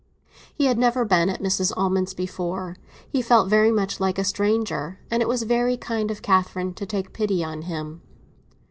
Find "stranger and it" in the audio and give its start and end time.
4.23-5.27